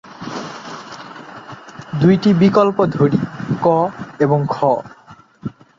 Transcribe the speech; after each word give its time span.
দুইটি 2.01 2.29
বিকল্প 2.33 2.77
ধরি, 2.85 3.19
ক 3.61 3.67
এবং 4.19 4.39
খ। 4.47 4.55